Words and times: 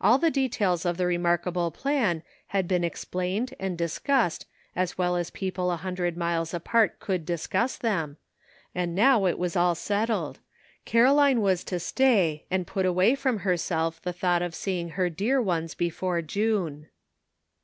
All 0.00 0.16
the 0.18 0.30
details 0.30 0.86
of 0.86 0.96
the 0.96 1.06
remarkable 1.06 1.72
plan 1.72 2.22
had 2.54 2.68
been 2.68 2.84
ex 2.84 3.04
plained 3.04 3.52
and 3.58 3.76
discussed 3.76 4.46
as 4.76 4.96
well 4.96 5.16
as 5.16 5.30
people 5.30 5.72
a 5.72 5.76
hun 5.76 5.94
dred 5.96 6.16
miles 6.16 6.54
apart 6.54 7.00
could 7.00 7.26
discuss 7.26 7.76
them, 7.76 8.16
and 8.76 8.94
now 8.94 9.24
it 9.26 9.40
was 9.40 9.56
all 9.56 9.74
settled. 9.74 10.38
Caroline 10.84 11.40
was 11.40 11.64
to 11.64 11.80
stay, 11.80 12.46
and 12.48 12.64
put 12.64 12.86
away 12.86 13.16
from 13.16 13.40
herself 13.40 14.00
the 14.00 14.12
thought 14.12 14.40
of 14.40 14.54
seeing 14.54 14.90
her 14.90 15.10
dear 15.10 15.42
ones 15.42 15.74
before 15.74 16.22
June. 16.22 16.86